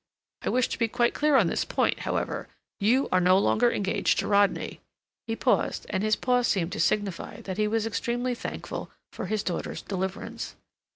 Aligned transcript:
I 0.41 0.49
wish 0.49 0.67
to 0.69 0.79
be 0.79 0.87
quite 0.87 1.13
clear 1.13 1.35
on 1.35 1.45
this 1.45 1.63
point, 1.63 1.99
however; 1.99 2.47
you 2.79 3.07
are 3.11 3.21
no 3.21 3.37
longer 3.37 3.69
engaged 3.71 4.17
to 4.17 4.27
Rodney." 4.27 4.79
He 5.27 5.35
paused, 5.35 5.85
and 5.91 6.01
his 6.01 6.15
pause 6.15 6.47
seemed 6.47 6.71
to 6.71 6.79
signify 6.79 7.41
that 7.41 7.57
he 7.57 7.67
was 7.67 7.85
extremely 7.85 8.33
thankful 8.33 8.89
for 9.11 9.27
his 9.27 9.43
daughter's 9.43 9.83
deliverance. 9.83 10.55